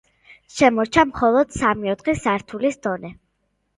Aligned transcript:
შემორჩა 0.53 1.03
მხოლოდ 1.11 1.53
სამი-ოთხი 1.57 2.17
სართულის 2.23 2.81
დონე. 2.87 3.13